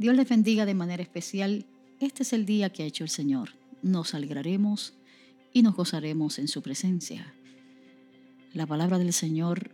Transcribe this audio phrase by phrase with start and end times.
[0.00, 1.66] Dios les bendiga de manera especial.
[2.00, 3.50] Este es el día que ha hecho el Señor.
[3.82, 4.94] Nos alegraremos
[5.52, 7.34] y nos gozaremos en su presencia.
[8.54, 9.72] La palabra del Señor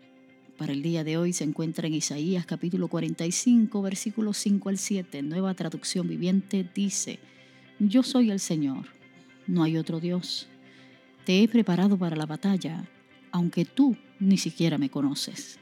[0.59, 5.23] para el día de hoy se encuentra en Isaías capítulo 45, versículos 5 al 7.
[5.23, 7.21] Nueva traducción viviente dice,
[7.79, 8.87] Yo soy el Señor,
[9.47, 10.49] no hay otro Dios.
[11.25, 12.91] Te he preparado para la batalla,
[13.31, 15.61] aunque tú ni siquiera me conoces,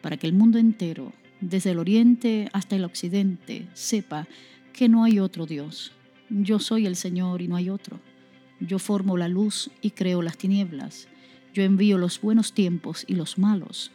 [0.00, 4.26] para que el mundo entero desde el oriente hasta el occidente, sepa
[4.72, 5.92] que no hay otro Dios.
[6.28, 8.00] Yo soy el Señor y no hay otro.
[8.60, 11.08] Yo formo la luz y creo las tinieblas.
[11.52, 13.92] Yo envío los buenos tiempos y los malos.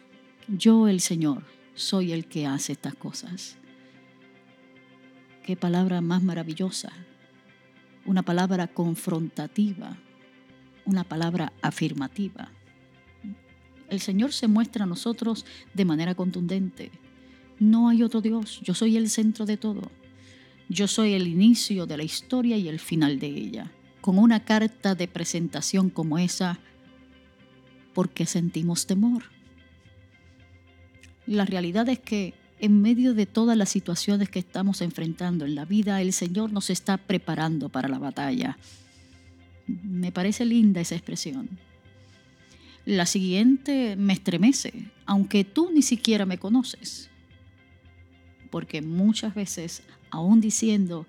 [0.48, 1.44] Yo, el Señor,
[1.74, 3.56] soy el que hace estas cosas.
[5.44, 6.92] Qué palabra más maravillosa.
[8.06, 9.96] Una palabra confrontativa.
[10.84, 12.50] Una palabra afirmativa.
[13.88, 16.90] El Señor se muestra a nosotros de manera contundente
[17.62, 19.82] no hay otro Dios, yo soy el centro de todo.
[20.68, 23.70] Yo soy el inicio de la historia y el final de ella.
[24.00, 26.58] Con una carta de presentación como esa,
[27.94, 29.24] ¿por qué sentimos temor?
[31.26, 35.64] La realidad es que en medio de todas las situaciones que estamos enfrentando en la
[35.64, 38.58] vida, el Señor nos está preparando para la batalla.
[39.66, 41.48] Me parece linda esa expresión.
[42.84, 47.11] La siguiente me estremece, aunque tú ni siquiera me conoces
[48.52, 51.06] porque muchas veces, aún diciendo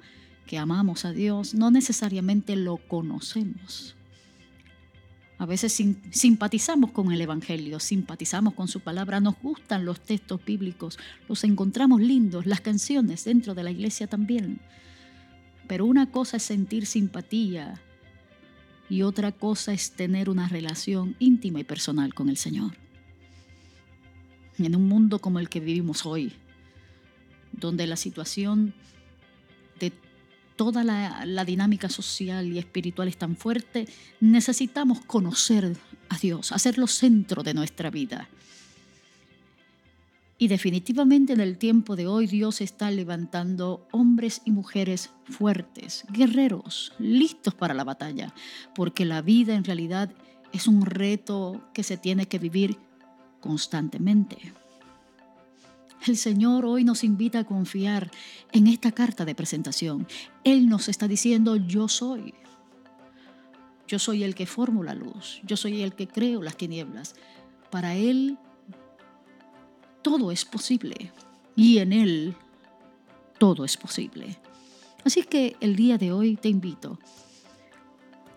[0.47, 3.95] que amamos a Dios, no necesariamente lo conocemos.
[5.37, 5.73] A veces
[6.11, 11.99] simpatizamos con el Evangelio, simpatizamos con su palabra, nos gustan los textos bíblicos, los encontramos
[11.99, 14.61] lindos, las canciones dentro de la iglesia también.
[15.67, 17.81] Pero una cosa es sentir simpatía
[18.89, 22.77] y otra cosa es tener una relación íntima y personal con el Señor.
[24.59, 26.33] En un mundo como el que vivimos hoy,
[27.63, 28.73] donde la situación
[29.79, 29.93] de
[30.57, 33.87] toda la, dinámica social y espiritual es tan fuerte,
[34.19, 35.75] necesitamos conocer
[36.09, 38.29] a Dios, hacerlo centro de nuestra vida.
[40.37, 46.91] Y definitivamente en el tiempo de hoy Dios está levantando hombres y mujeres fuertes, guerreros,
[46.99, 48.33] listos para la batalla,
[48.75, 50.11] porque la vida en realidad
[50.51, 52.77] es un reto que se tiene que vivir
[53.39, 54.53] constantemente.
[56.05, 58.11] El Señor hoy nos invita a confiar
[58.51, 60.05] en esta carta de presentación.
[60.43, 62.33] Él nos está diciendo, yo soy.
[63.87, 65.39] Yo soy el que formo la luz.
[65.45, 67.15] Yo soy el que creo las tinieblas.
[67.71, 68.37] Para Él
[70.01, 71.13] todo es posible.
[71.55, 72.35] Y en Él
[73.37, 74.37] todo es posible.
[75.05, 76.99] Así que el día de hoy te invito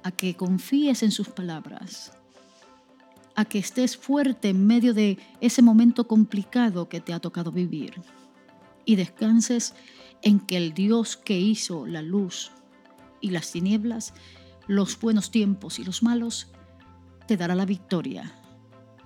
[0.04, 2.12] a que confíes en sus palabras,
[3.36, 7.94] a que estés fuerte en medio de ese momento complicado que te ha tocado vivir
[8.84, 9.74] y descanses
[10.22, 12.50] en que el Dios que hizo la luz
[13.20, 14.14] y las tinieblas,
[14.66, 16.48] los buenos tiempos y los malos,
[17.28, 18.32] te dará la victoria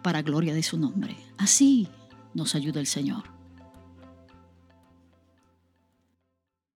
[0.02, 1.16] para gloria de su nombre.
[1.36, 1.88] Así
[2.32, 3.39] nos ayuda el Señor.